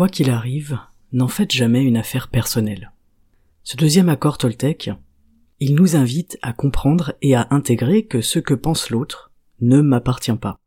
Quoi 0.00 0.08
qu'il 0.08 0.30
arrive, 0.30 0.78
n'en 1.12 1.28
faites 1.28 1.52
jamais 1.52 1.82
une 1.82 1.98
affaire 1.98 2.28
personnelle. 2.28 2.90
Ce 3.64 3.76
deuxième 3.76 4.08
accord 4.08 4.38
Toltec, 4.38 4.90
il 5.58 5.74
nous 5.74 5.94
invite 5.94 6.38
à 6.40 6.54
comprendre 6.54 7.12
et 7.20 7.34
à 7.34 7.48
intégrer 7.50 8.06
que 8.06 8.22
ce 8.22 8.38
que 8.38 8.54
pense 8.54 8.88
l'autre 8.88 9.30
ne 9.60 9.82
m'appartient 9.82 10.32
pas. 10.32 10.58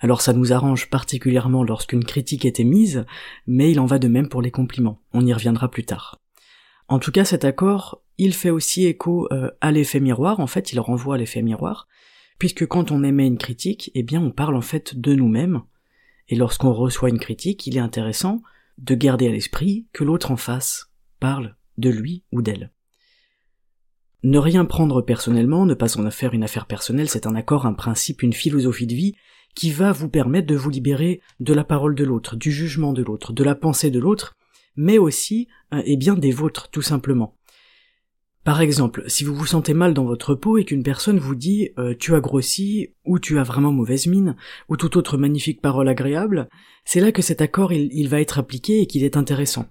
Alors 0.00 0.20
ça 0.20 0.32
nous 0.32 0.52
arrange 0.52 0.90
particulièrement 0.90 1.62
lorsqu'une 1.62 2.02
critique 2.02 2.44
est 2.44 2.58
émise, 2.58 3.04
mais 3.46 3.70
il 3.70 3.78
en 3.78 3.86
va 3.86 4.00
de 4.00 4.08
même 4.08 4.28
pour 4.28 4.42
les 4.42 4.50
compliments. 4.50 5.00
On 5.12 5.24
y 5.24 5.32
reviendra 5.32 5.70
plus 5.70 5.84
tard. 5.84 6.18
En 6.88 6.98
tout 6.98 7.12
cas, 7.12 7.24
cet 7.24 7.44
accord, 7.44 8.02
il 8.18 8.34
fait 8.34 8.50
aussi 8.50 8.84
écho 8.84 9.28
euh, 9.30 9.52
à 9.60 9.70
l'effet 9.70 10.00
miroir, 10.00 10.40
en 10.40 10.48
fait, 10.48 10.72
il 10.72 10.80
renvoie 10.80 11.14
à 11.14 11.18
l'effet 11.18 11.42
miroir, 11.42 11.86
puisque 12.40 12.66
quand 12.66 12.90
on 12.90 13.04
émet 13.04 13.28
une 13.28 13.38
critique, 13.38 13.92
eh 13.94 14.02
bien 14.02 14.20
on 14.20 14.32
parle 14.32 14.56
en 14.56 14.60
fait 14.60 14.98
de 14.98 15.14
nous-mêmes, 15.14 15.62
et 16.30 16.36
lorsqu'on 16.36 16.72
reçoit 16.72 17.10
une 17.10 17.18
critique, 17.18 17.66
il 17.66 17.76
est 17.76 17.80
intéressant 17.80 18.40
de 18.78 18.94
garder 18.94 19.28
à 19.28 19.32
l'esprit 19.32 19.88
que 19.92 20.04
l'autre 20.04 20.30
en 20.30 20.36
face 20.36 20.90
parle 21.18 21.56
de 21.76 21.90
lui 21.90 22.24
ou 22.32 22.40
d'elle. 22.40 22.72
Ne 24.22 24.38
rien 24.38 24.64
prendre 24.64 25.02
personnellement, 25.02 25.66
ne 25.66 25.74
pas 25.74 25.98
en 25.98 26.10
faire 26.10 26.32
une 26.32 26.44
affaire 26.44 26.66
personnelle, 26.66 27.08
c'est 27.08 27.26
un 27.26 27.34
accord, 27.34 27.66
un 27.66 27.74
principe, 27.74 28.22
une 28.22 28.32
philosophie 28.32 28.86
de 28.86 28.94
vie 28.94 29.14
qui 29.54 29.72
va 29.72 29.92
vous 29.92 30.08
permettre 30.08 30.46
de 30.46 30.54
vous 30.54 30.70
libérer 30.70 31.20
de 31.40 31.52
la 31.52 31.64
parole 31.64 31.94
de 31.94 32.04
l'autre, 32.04 32.36
du 32.36 32.52
jugement 32.52 32.92
de 32.92 33.02
l'autre, 33.02 33.32
de 33.32 33.42
la 33.42 33.56
pensée 33.56 33.90
de 33.90 33.98
l'autre, 33.98 34.36
mais 34.76 34.98
aussi, 34.98 35.48
euh, 35.74 35.82
eh 35.84 35.96
bien, 35.96 36.14
des 36.14 36.30
vôtres, 36.30 36.70
tout 36.70 36.82
simplement. 36.82 37.36
Par 38.44 38.60
exemple, 38.60 39.04
si 39.06 39.24
vous 39.24 39.34
vous 39.34 39.46
sentez 39.46 39.74
mal 39.74 39.92
dans 39.92 40.04
votre 40.04 40.34
peau 40.34 40.56
et 40.56 40.64
qu'une 40.64 40.82
personne 40.82 41.18
vous 41.18 41.34
dit 41.34 41.70
euh, 41.78 41.94
tu 41.98 42.14
as 42.14 42.20
grossi 42.20 42.94
ou 43.04 43.18
tu 43.18 43.38
as 43.38 43.42
vraiment 43.42 43.72
mauvaise 43.72 44.06
mine 44.06 44.34
ou 44.68 44.76
toute 44.76 44.96
autre 44.96 45.18
magnifique 45.18 45.60
parole 45.60 45.88
agréable, 45.88 46.48
c'est 46.84 47.00
là 47.00 47.12
que 47.12 47.22
cet 47.22 47.42
accord 47.42 47.72
il 47.72 48.08
va 48.08 48.20
être 48.20 48.38
appliqué 48.38 48.80
et 48.80 48.86
qu'il 48.86 49.04
est 49.04 49.18
intéressant 49.18 49.66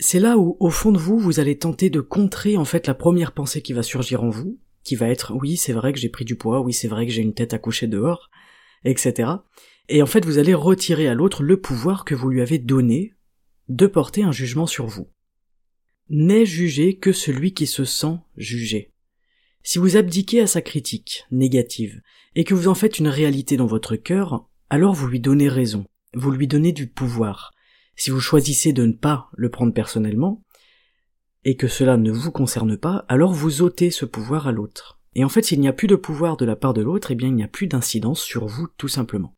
c'est 0.00 0.18
là 0.18 0.38
où, 0.38 0.56
au 0.58 0.70
fond 0.70 0.92
de 0.92 0.98
vous, 0.98 1.18
vous 1.18 1.40
allez 1.40 1.58
tenter 1.58 1.90
de 1.90 2.00
contrer 2.00 2.56
en 2.56 2.64
fait 2.64 2.86
la 2.86 2.94
première 2.94 3.32
pensée 3.32 3.62
qui 3.62 3.74
va 3.74 3.82
surgir 3.82 4.24
en 4.24 4.30
vous, 4.30 4.58
qui 4.82 4.96
va 4.96 5.08
être 5.08 5.34
oui, 5.34 5.56
c'est 5.56 5.74
vrai 5.74 5.92
que 5.92 5.98
j'ai 5.98 6.08
pris 6.08 6.24
du 6.24 6.36
poids, 6.36 6.62
oui, 6.62 6.72
c'est 6.72 6.88
vrai 6.88 7.06
que 7.06 7.12
j'ai 7.12 7.22
une 7.22 7.34
tête 7.34 7.52
à 7.52 7.58
coucher 7.58 7.86
dehors, 7.86 8.30
etc. 8.84 9.30
Et 9.90 10.02
en 10.02 10.06
fait, 10.06 10.24
vous 10.24 10.38
allez 10.38 10.54
retirer 10.54 11.06
à 11.06 11.14
l'autre 11.14 11.42
le 11.42 11.60
pouvoir 11.60 12.04
que 12.06 12.14
vous 12.14 12.30
lui 12.30 12.40
avez 12.40 12.58
donné 12.58 13.12
de 13.68 13.86
porter 13.86 14.22
un 14.22 14.32
jugement 14.32 14.66
sur 14.66 14.86
vous. 14.86 15.08
N'est 16.12 16.44
jugé 16.44 16.96
que 16.96 17.12
celui 17.12 17.54
qui 17.54 17.68
se 17.68 17.84
sent 17.84 18.16
jugé. 18.36 18.90
Si 19.62 19.78
vous 19.78 19.96
abdiquez 19.96 20.40
à 20.40 20.48
sa 20.48 20.60
critique 20.60 21.24
négative 21.30 22.02
et 22.34 22.42
que 22.42 22.52
vous 22.52 22.66
en 22.66 22.74
faites 22.74 22.98
une 22.98 23.06
réalité 23.06 23.56
dans 23.56 23.66
votre 23.66 23.94
cœur, 23.94 24.48
alors 24.70 24.92
vous 24.92 25.06
lui 25.06 25.20
donnez 25.20 25.48
raison, 25.48 25.84
vous 26.14 26.32
lui 26.32 26.48
donnez 26.48 26.72
du 26.72 26.88
pouvoir, 26.88 27.52
si 27.94 28.10
vous 28.10 28.18
choisissez 28.18 28.72
de 28.72 28.86
ne 28.86 28.92
pas 28.92 29.28
le 29.36 29.50
prendre 29.50 29.72
personnellement, 29.72 30.42
et 31.44 31.54
que 31.54 31.68
cela 31.68 31.96
ne 31.96 32.10
vous 32.10 32.32
concerne 32.32 32.76
pas, 32.76 33.04
alors 33.06 33.32
vous 33.32 33.62
ôtez 33.62 33.92
ce 33.92 34.04
pouvoir 34.04 34.48
à 34.48 34.52
l'autre. 34.52 35.00
Et 35.14 35.22
en 35.22 35.28
fait, 35.28 35.42
s'il 35.42 35.60
n'y 35.60 35.68
a 35.68 35.72
plus 35.72 35.86
de 35.86 35.94
pouvoir 35.94 36.36
de 36.36 36.44
la 36.44 36.56
part 36.56 36.74
de 36.74 36.82
l'autre, 36.82 37.12
eh 37.12 37.14
bien 37.14 37.28
il 37.28 37.36
n'y 37.36 37.44
a 37.44 37.48
plus 37.48 37.68
d'incidence 37.68 38.20
sur 38.20 38.46
vous 38.46 38.66
tout 38.76 38.88
simplement. 38.88 39.36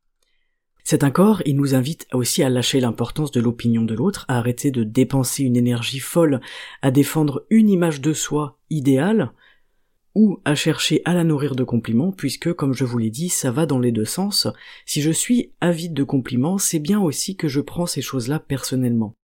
Cet 0.93 1.05
accord, 1.05 1.41
il 1.47 1.57
nous 1.57 1.75
invite 1.75 2.07
aussi 2.13 2.43
à 2.43 2.51
lâcher 2.51 2.79
l'importance 2.79 3.31
de 3.31 3.41
l'opinion 3.41 3.81
de 3.81 3.95
l'autre, 3.95 4.27
à 4.29 4.37
arrêter 4.37 4.71
de 4.71 4.85
dépenser 4.85 5.43
une 5.43 5.57
énergie 5.57 6.01
folle 6.01 6.43
à 6.83 6.91
défendre 6.91 7.47
une 7.49 7.71
image 7.71 8.03
de 8.03 8.13
soi 8.13 8.59
idéale, 8.69 9.33
ou 10.15 10.43
à 10.45 10.55
chercher 10.55 11.01
à 11.07 11.15
la 11.15 11.25
nourrir 11.25 11.57
de 11.57 11.65
compliments, 11.65 12.13
puisque, 12.13 12.53
comme 12.53 12.75
je 12.75 12.85
vous 12.85 12.99
l'ai 12.99 13.09
dit, 13.09 13.31
ça 13.31 13.51
va 13.51 13.65
dans 13.65 13.79
les 13.79 13.91
deux 13.91 14.05
sens. 14.05 14.49
Si 14.85 15.01
je 15.01 15.11
suis 15.11 15.55
avide 15.63 15.95
de 15.95 16.05
compliments, 16.05 16.59
c'est 16.59 16.79
bien 16.79 17.01
aussi 17.01 17.37
que 17.37 17.49
je 17.49 17.63
prends 17.63 17.87
ces 17.87 18.03
choses-là 18.03 18.39
personnellement. 18.39 19.17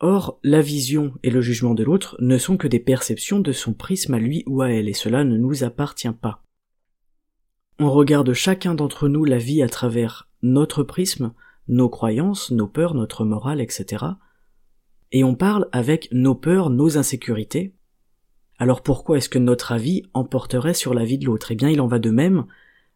Or, 0.00 0.38
la 0.42 0.60
vision 0.60 1.14
et 1.22 1.30
le 1.30 1.40
jugement 1.40 1.72
de 1.72 1.82
l'autre 1.82 2.14
ne 2.20 2.36
sont 2.36 2.58
que 2.58 2.68
des 2.68 2.78
perceptions 2.78 3.40
de 3.40 3.52
son 3.52 3.72
prisme 3.72 4.12
à 4.12 4.18
lui 4.18 4.44
ou 4.46 4.60
à 4.60 4.68
elle, 4.68 4.90
et 4.90 4.92
cela 4.92 5.24
ne 5.24 5.38
nous 5.38 5.64
appartient 5.64 6.12
pas. 6.12 6.44
On 7.78 7.90
regarde 7.90 8.34
chacun 8.34 8.74
d'entre 8.74 9.08
nous 9.08 9.24
la 9.24 9.38
vie 9.38 9.62
à 9.62 9.68
travers 9.70 10.28
notre 10.42 10.82
prisme, 10.82 11.32
nos 11.68 11.88
croyances, 11.88 12.50
nos 12.50 12.66
peurs, 12.66 12.94
notre 12.94 13.24
morale, 13.24 13.60
etc. 13.60 14.04
Et 15.12 15.24
on 15.24 15.34
parle 15.34 15.68
avec 15.72 16.08
nos 16.12 16.34
peurs, 16.34 16.70
nos 16.70 16.98
insécurités, 16.98 17.74
alors 18.58 18.82
pourquoi 18.82 19.18
est-ce 19.18 19.28
que 19.28 19.40
notre 19.40 19.72
avis 19.72 20.04
emporterait 20.14 20.74
sur 20.74 20.94
l'avis 20.94 21.18
de 21.18 21.26
l'autre? 21.26 21.50
Eh 21.50 21.56
bien 21.56 21.68
il 21.68 21.80
en 21.80 21.86
va 21.86 21.98
de 21.98 22.10
même 22.10 22.46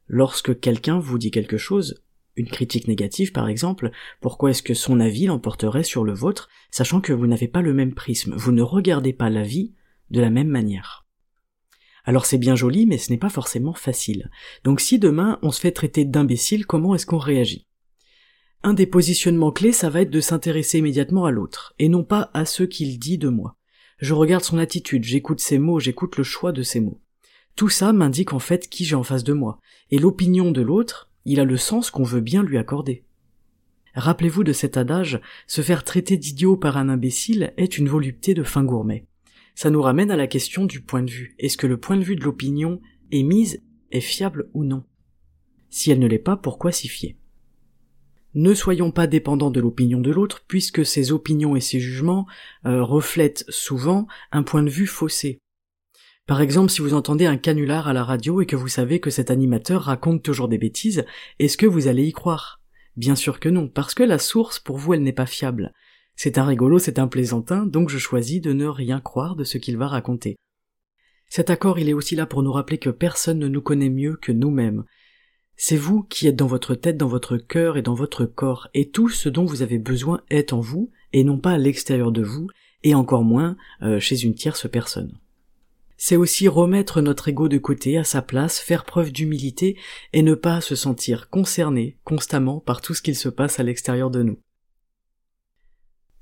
lorsque 0.07 0.61
quelqu'un 0.61 0.99
vous 0.99 1.19
dit 1.19 1.31
quelque 1.31 1.57
chose, 1.57 2.03
une 2.37 2.47
critique 2.47 2.87
négative 2.87 3.33
par 3.33 3.49
exemple, 3.49 3.91
pourquoi 4.21 4.51
est-ce 4.51 4.63
que 4.63 4.75
son 4.75 5.01
avis 5.01 5.27
l'emporterait 5.27 5.83
sur 5.83 6.05
le 6.05 6.13
vôtre, 6.13 6.49
sachant 6.71 7.01
que 7.01 7.13
vous 7.13 7.27
n'avez 7.27 7.49
pas 7.49 7.63
le 7.63 7.75
même 7.75 7.95
prisme, 7.95 8.35
vous 8.37 8.53
ne 8.53 8.63
regardez 8.63 9.13
pas 9.13 9.31
la 9.31 9.43
vie 9.43 9.75
de 10.11 10.21
la 10.21 10.31
même 10.31 10.49
manière. 10.49 11.06
Alors 12.07 12.25
c'est 12.25 12.39
bien 12.39 12.55
joli, 12.55 12.87
mais 12.87 12.99
ce 12.99 13.11
n'est 13.11 13.19
pas 13.19 13.29
forcément 13.29 13.75
facile. 13.75 14.31
Donc 14.65 14.81
si 14.81 14.99
demain 14.99 15.39
on 15.43 15.51
se 15.51 15.61
fait 15.61 15.73
traiter 15.73 16.05
d'imbécile, 16.05 16.65
comment 16.65 16.95
est-ce 16.95 17.05
qu'on 17.05 17.19
réagit? 17.19 17.67
Un 18.63 18.75
des 18.75 18.87
positionnements 18.87 19.53
clés, 19.53 19.73
ça 19.73 19.91
va 19.91 20.01
être 20.01 20.11
de 20.11 20.21
s'intéresser 20.21 20.79
immédiatement 20.79 21.25
à 21.25 21.31
l'autre, 21.31 21.75
et 21.79 21.89
non 21.89 22.05
pas 22.05 22.31
à 22.33 22.45
ce 22.45 22.63
qu'il 22.63 22.99
dit 22.99 23.19
de 23.19 23.29
moi. 23.29 23.57
Je 23.99 24.15
regarde 24.15 24.45
son 24.45 24.59
attitude, 24.59 25.05
j'écoute 25.05 25.41
ses 25.41 25.59
mots, 25.59 25.81
j'écoute 25.81 26.17
le 26.17 26.25
choix 26.25 26.53
de 26.53 26.63
ses 26.63 26.81
mots. 26.81 27.01
Tout 27.57 27.69
ça 27.69 27.93
m'indique 27.93 28.33
en 28.33 28.39
fait 28.39 28.69
qui 28.69 28.85
j'ai 28.85 28.97
en 28.97 29.03
face 29.03 29.25
de 29.25 29.33
moi, 29.33 29.61
et 29.91 29.99
l'opinion 29.99 30.53
de 30.53 30.63
l'autre, 30.63 31.11
il 31.25 31.41
a 31.41 31.45
le 31.45 31.57
sens 31.57 31.91
qu'on 31.91 32.05
veut 32.05 32.21
bien 32.21 32.43
lui 32.43 32.57
accorder. 32.57 33.05
Rappelez-vous 33.95 34.45
de 34.45 34.53
cet 34.53 34.77
adage, 34.77 35.21
se 35.47 35.63
faire 35.63 35.83
traiter 35.83 36.17
d'idiot 36.17 36.57
par 36.57 36.77
un 36.77 36.89
imbécile 36.89 37.53
est 37.57 37.79
une 37.79 37.89
volupté 37.89 38.35
de 38.35 38.43
fin 38.43 38.63
gourmet. 38.63 39.07
Ça 39.57 39.71
nous 39.71 39.81
ramène 39.81 40.11
à 40.11 40.17
la 40.17 40.27
question 40.27 40.67
du 40.67 40.83
point 40.83 41.03
de 41.03 41.11
vue. 41.11 41.35
Est-ce 41.39 41.57
que 41.57 41.67
le 41.67 41.81
point 41.81 41.97
de 41.97 42.03
vue 42.03 42.15
de 42.15 42.23
l'opinion 42.23 42.79
émise 43.11 43.63
est 43.91 44.03
fiable 44.03 44.51
ou 44.53 44.65
non? 44.65 44.85
Si 45.71 45.91
elle 45.91 45.99
ne 45.99 46.07
l'est 46.07 46.19
pas, 46.19 46.37
pourquoi 46.37 46.73
s'y 46.73 46.89
fier? 46.89 47.17
Ne 48.35 48.53
soyons 48.53 48.91
pas 48.91 49.07
dépendants 49.07 49.51
de 49.51 49.61
l'opinion 49.61 49.99
de 49.99 50.11
l'autre, 50.11 50.45
puisque 50.47 50.85
ses 50.85 51.11
opinions 51.11 51.57
et 51.57 51.63
ses 51.63 51.81
jugements 51.81 52.27
euh, 52.67 52.85
reflètent 52.85 53.47
souvent 53.49 54.07
un 54.31 54.43
point 54.43 54.63
de 54.63 54.69
vue 54.69 54.87
faussé. 54.87 55.41
Par 56.27 56.43
exemple, 56.43 56.71
si 56.71 56.83
vous 56.83 56.93
entendez 56.93 57.25
un 57.25 57.39
canular 57.39 57.89
à 57.89 57.95
la 57.95 58.05
radio 58.05 58.43
et 58.43 58.47
que 58.47 58.57
vous 58.57 58.69
savez 58.69 59.01
que 59.01 59.09
cet 59.09 59.31
animateur 59.31 59.85
raconte 59.85 60.23
toujours 60.23 60.49
des 60.49 60.59
bêtises, 60.59 61.07
est-ce 61.39 61.57
que 61.57 61.65
vous 61.65 61.89
allez 61.89 62.05
y 62.05 62.13
croire? 62.13 62.61
Bien 62.97 63.15
sûr 63.15 63.41
que 63.41 63.49
non, 63.49 63.69
parce 63.69 63.95
que 63.95 64.03
la 64.03 64.19
source, 64.19 64.59
pour 64.59 64.77
vous, 64.77 64.93
elle 64.93 65.03
n'est 65.03 65.13
pas 65.15 65.25
fiable. 65.25 65.73
C'est 66.17 66.39
un 66.39 66.45
rigolo, 66.45 66.79
c'est 66.79 66.99
un 66.99 67.09
plaisantin, 67.09 67.67
donc 67.67 67.91
je 67.91 67.99
choisis 67.99 68.41
de 68.41 68.53
ne 68.53 68.67
rien 68.67 69.01
croire 69.01 69.37
de 69.37 69.45
ce 69.45 69.59
qu'il 69.59 69.77
va 69.77 69.87
raconter. 69.87 70.37
Cet 71.29 71.51
accord, 71.51 71.79
il 71.79 71.89
est 71.89 71.95
aussi 71.95 72.17
là 72.17 72.27
pour 72.27 72.43
nous 72.43 72.53
rappeler 72.53 72.79
que 72.79 72.91
personne 72.91 73.39
ne 73.39 73.49
nous 73.49 73.61
connaît 73.61 73.91
mieux 73.91 74.17
que 74.17 74.33
nous-mêmes, 74.33 74.85
c'est 75.57 75.77
vous 75.77 76.03
qui 76.03 76.27
êtes 76.27 76.37
dans 76.37 76.47
votre 76.47 76.75
tête, 76.75 76.99
dans 76.99 77.09
votre 77.09 77.39
cœur 77.39 77.79
et 77.79 77.83
dans 77.83 77.95
votre 77.95 78.27
corps, 78.27 78.69
et 78.75 78.91
tout 78.91 79.09
ce 79.09 79.31
dont 79.31 79.47
vous 79.47 79.63
avez 79.63 79.79
besoin 79.79 80.21
est 80.29 80.53
en 80.53 80.61
vous, 80.61 80.91
et 81.15 81.25
non 81.25 81.39
pas 81.39 81.53
à 81.53 81.59
l'extérieur 81.59 82.13
de 82.13 82.23
vous, 82.23 82.49
et 82.83 82.95
encore 82.95 83.25
moins 83.25 83.57
euh, 83.83 83.99
chez 83.99 84.23
une 84.23 84.35
tierce 84.35 84.69
personne. 84.69 85.19
C'est 85.97 86.17
aussi 86.17 86.47
remettre 86.47 87.01
notre 87.01 87.29
ego 87.29 87.49
de 87.49 87.57
côté, 87.57 87.97
à 87.97 88.05
sa 88.05 88.21
place, 88.21 88.61
faire 88.61 88.85
preuve 88.85 89.13
d'humilité, 89.13 89.79
et 90.13 90.23
ne 90.23 90.35
pas 90.35 90.61
se 90.61 90.77
sentir 90.77 91.31
concerné 91.31 91.97
constamment 92.05 92.61
par 92.61 92.83
tout 92.83 92.93
ce 92.93 93.01
qu'il 93.01 93.17
se 93.17 93.31
passe 93.31 93.59
à 93.59 93.63
l'extérieur 93.63 94.11
de 94.11 94.23
nous. 94.23 94.39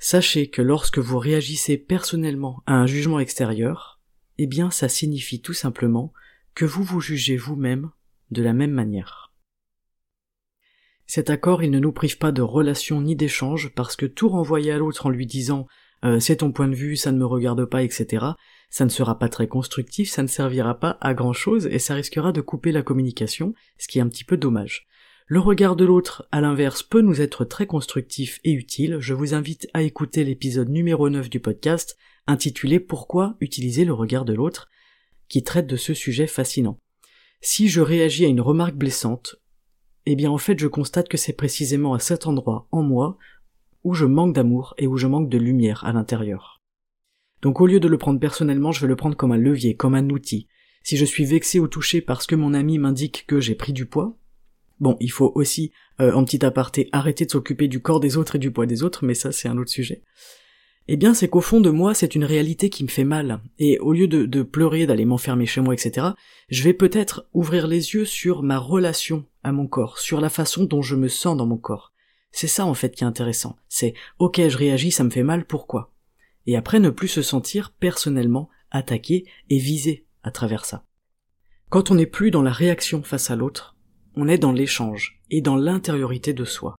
Sachez 0.06 0.48
que 0.48 0.60
lorsque 0.60 0.98
vous 0.98 1.18
réagissez 1.18 1.78
personnellement 1.78 2.62
à 2.66 2.74
un 2.74 2.86
jugement 2.86 3.20
extérieur, 3.20 4.02
eh 4.36 4.46
bien 4.46 4.70
ça 4.70 4.90
signifie 4.90 5.40
tout 5.40 5.54
simplement 5.54 6.12
que 6.54 6.66
vous 6.66 6.82
vous 6.82 7.00
jugez 7.00 7.38
vous-même 7.38 7.90
de 8.30 8.42
la 8.42 8.52
même 8.52 8.72
manière. 8.72 9.32
Cet 11.06 11.30
accord, 11.30 11.62
il 11.62 11.70
ne 11.70 11.78
nous 11.78 11.90
prive 11.90 12.18
pas 12.18 12.32
de 12.32 12.42
relations 12.42 13.00
ni 13.00 13.16
d'échanges, 13.16 13.72
parce 13.74 13.96
que 13.96 14.04
tout 14.04 14.28
renvoyer 14.28 14.72
à 14.72 14.76
l'autre 14.76 15.06
en 15.06 15.08
lui 15.08 15.24
disant 15.24 15.66
euh, 16.04 16.20
c'est 16.20 16.36
ton 16.36 16.52
point 16.52 16.68
de 16.68 16.74
vue, 16.74 16.96
ça 16.96 17.10
ne 17.10 17.16
me 17.16 17.24
regarde 17.24 17.64
pas, 17.64 17.82
etc., 17.82 18.26
ça 18.68 18.84
ne 18.84 18.90
sera 18.90 19.18
pas 19.18 19.30
très 19.30 19.48
constructif, 19.48 20.10
ça 20.10 20.22
ne 20.22 20.28
servira 20.28 20.78
pas 20.78 20.98
à 21.00 21.14
grand 21.14 21.32
chose 21.32 21.66
et 21.66 21.78
ça 21.78 21.94
risquera 21.94 22.30
de 22.32 22.42
couper 22.42 22.72
la 22.72 22.82
communication, 22.82 23.54
ce 23.78 23.88
qui 23.88 24.00
est 24.00 24.02
un 24.02 24.08
petit 24.10 24.24
peu 24.24 24.36
dommage. 24.36 24.86
Le 25.26 25.40
regard 25.40 25.74
de 25.74 25.86
l'autre, 25.86 26.28
à 26.32 26.42
l'inverse, 26.42 26.82
peut 26.82 27.00
nous 27.00 27.22
être 27.22 27.46
très 27.46 27.66
constructif 27.66 28.40
et 28.44 28.52
utile. 28.52 28.98
Je 29.00 29.14
vous 29.14 29.32
invite 29.32 29.66
à 29.72 29.80
écouter 29.80 30.22
l'épisode 30.22 30.68
numéro 30.68 31.08
9 31.08 31.30
du 31.30 31.40
podcast, 31.40 31.96
intitulé 32.26 32.78
Pourquoi 32.78 33.38
utiliser 33.40 33.86
le 33.86 33.94
regard 33.94 34.26
de 34.26 34.34
l'autre, 34.34 34.68
qui 35.28 35.42
traite 35.42 35.66
de 35.66 35.76
ce 35.76 35.94
sujet 35.94 36.26
fascinant. 36.26 36.78
Si 37.40 37.68
je 37.68 37.80
réagis 37.80 38.26
à 38.26 38.28
une 38.28 38.42
remarque 38.42 38.74
blessante, 38.74 39.36
eh 40.04 40.14
bien 40.14 40.30
en 40.30 40.36
fait 40.36 40.58
je 40.58 40.66
constate 40.66 41.08
que 41.08 41.16
c'est 41.16 41.32
précisément 41.32 41.94
à 41.94 42.00
cet 42.00 42.26
endroit 42.26 42.68
en 42.70 42.82
moi 42.82 43.16
où 43.82 43.94
je 43.94 44.04
manque 44.04 44.34
d'amour 44.34 44.74
et 44.76 44.86
où 44.86 44.98
je 44.98 45.06
manque 45.06 45.30
de 45.30 45.38
lumière 45.38 45.84
à 45.86 45.94
l'intérieur. 45.94 46.60
Donc 47.40 47.62
au 47.62 47.66
lieu 47.66 47.80
de 47.80 47.88
le 47.88 47.96
prendre 47.96 48.20
personnellement, 48.20 48.72
je 48.72 48.82
vais 48.82 48.88
le 48.88 48.96
prendre 48.96 49.16
comme 49.16 49.32
un 49.32 49.38
levier, 49.38 49.74
comme 49.74 49.94
un 49.94 50.10
outil. 50.10 50.48
Si 50.82 50.98
je 50.98 51.04
suis 51.06 51.24
vexé 51.24 51.60
ou 51.60 51.66
touché 51.66 52.02
parce 52.02 52.26
que 52.26 52.34
mon 52.34 52.52
ami 52.52 52.76
m'indique 52.76 53.24
que 53.26 53.40
j'ai 53.40 53.54
pris 53.54 53.72
du 53.72 53.86
poids, 53.86 54.18
Bon, 54.80 54.96
il 55.00 55.10
faut 55.10 55.32
aussi, 55.34 55.72
euh, 56.00 56.12
en 56.12 56.24
petit 56.24 56.44
aparté, 56.44 56.88
arrêter 56.92 57.24
de 57.26 57.30
s'occuper 57.30 57.68
du 57.68 57.80
corps 57.80 58.00
des 58.00 58.16
autres 58.16 58.36
et 58.36 58.38
du 58.38 58.50
poids 58.50 58.66
des 58.66 58.82
autres, 58.82 59.04
mais 59.04 59.14
ça 59.14 59.32
c'est 59.32 59.48
un 59.48 59.58
autre 59.58 59.70
sujet. 59.70 60.02
Eh 60.86 60.96
bien, 60.96 61.14
c'est 61.14 61.28
qu'au 61.28 61.40
fond 61.40 61.60
de 61.60 61.70
moi, 61.70 61.94
c'est 61.94 62.14
une 62.14 62.24
réalité 62.24 62.68
qui 62.68 62.84
me 62.84 62.88
fait 62.88 63.04
mal, 63.04 63.40
et 63.58 63.78
au 63.78 63.92
lieu 63.94 64.06
de, 64.06 64.26
de 64.26 64.42
pleurer, 64.42 64.86
d'aller 64.86 65.06
m'enfermer 65.06 65.46
chez 65.46 65.62
moi, 65.62 65.72
etc., 65.72 66.08
je 66.50 66.62
vais 66.62 66.74
peut-être 66.74 67.26
ouvrir 67.32 67.66
les 67.66 67.94
yeux 67.94 68.04
sur 68.04 68.42
ma 68.42 68.58
relation 68.58 69.24
à 69.42 69.52
mon 69.52 69.66
corps, 69.66 69.98
sur 69.98 70.20
la 70.20 70.28
façon 70.28 70.64
dont 70.64 70.82
je 70.82 70.96
me 70.96 71.08
sens 71.08 71.36
dans 71.36 71.46
mon 71.46 71.56
corps. 71.56 71.94
C'est 72.32 72.48
ça 72.48 72.66
en 72.66 72.74
fait 72.74 72.96
qui 72.96 73.04
est 73.04 73.06
intéressant. 73.06 73.56
C'est 73.68 73.94
ok, 74.18 74.40
je 74.48 74.58
réagis, 74.58 74.90
ça 74.90 75.04
me 75.04 75.10
fait 75.10 75.22
mal, 75.22 75.46
pourquoi? 75.46 75.92
Et 76.46 76.56
après, 76.56 76.80
ne 76.80 76.90
plus 76.90 77.08
se 77.08 77.22
sentir 77.22 77.72
personnellement 77.78 78.50
attaqué 78.72 79.24
et 79.50 79.58
visé 79.58 80.06
à 80.24 80.32
travers 80.32 80.64
ça. 80.64 80.84
Quand 81.70 81.90
on 81.90 81.94
n'est 81.94 82.06
plus 82.06 82.30
dans 82.30 82.42
la 82.42 82.52
réaction 82.52 83.02
face 83.02 83.30
à 83.30 83.36
l'autre, 83.36 83.73
on 84.16 84.28
est 84.28 84.38
dans 84.38 84.52
l'échange 84.52 85.20
et 85.30 85.40
dans 85.40 85.56
l'intériorité 85.56 86.32
de 86.32 86.44
soi. 86.44 86.76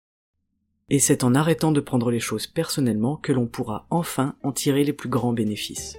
Et 0.89 0.99
c'est 0.99 1.23
en 1.23 1.33
arrêtant 1.33 1.71
de 1.71 1.79
prendre 1.79 2.11
les 2.11 2.19
choses 2.19 2.47
personnellement 2.47 3.17
que 3.17 3.33
l'on 3.33 3.47
pourra 3.47 3.87
enfin 3.89 4.35
en 4.43 4.51
tirer 4.51 4.83
les 4.83 4.93
plus 4.93 5.09
grands 5.09 5.33
bénéfices. 5.33 5.97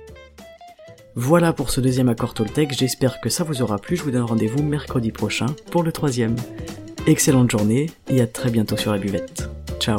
Voilà 1.15 1.53
pour 1.53 1.71
ce 1.71 1.81
deuxième 1.81 2.11
accord 2.11 2.35
Toltec, 2.35 2.77
j'espère 2.77 3.21
que 3.21 3.31
ça 3.31 3.43
vous 3.43 3.63
aura 3.63 3.79
plu, 3.79 3.97
je 3.97 4.03
vous 4.03 4.11
donne 4.11 4.23
rendez-vous 4.23 4.63
mercredi 4.63 5.13
prochain 5.13 5.47
pour 5.71 5.83
le 5.83 5.91
troisième. 5.91 6.37
Excellente 7.07 7.51
journée 7.51 7.87
et 8.09 8.21
à 8.21 8.27
très 8.27 8.51
bientôt 8.51 8.77
sur 8.77 8.93
la 8.93 8.99
buvette. 8.99 9.49
Ciao 9.81 9.99